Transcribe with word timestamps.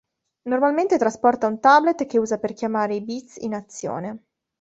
Normalmente 0.49 0.97
trasporta 0.97 1.45
un 1.45 1.59
tablet 1.59 2.07
che 2.07 2.17
usa 2.17 2.39
per 2.39 2.53
chiamare 2.53 2.95
i 2.95 3.01
bits 3.03 3.35
in 3.41 3.53
azione. 3.53 4.23